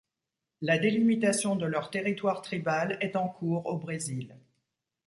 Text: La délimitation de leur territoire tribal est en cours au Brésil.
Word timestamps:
La 0.61 0.79
délimitation 0.79 1.55
de 1.55 1.67
leur 1.67 1.91
territoire 1.91 2.41
tribal 2.41 2.97
est 3.01 3.15
en 3.15 3.27
cours 3.29 3.67
au 3.67 3.77
Brésil. 3.77 4.35